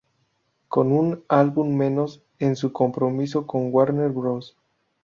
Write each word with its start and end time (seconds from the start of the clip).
Con 0.67 0.91
un 0.93 1.23
álbum 1.27 1.75
menos 1.77 2.23
en 2.39 2.55
su 2.55 2.71
compromiso 2.73 3.45
con 3.45 3.71
Warner 3.71 4.09
Bros. 4.09 4.57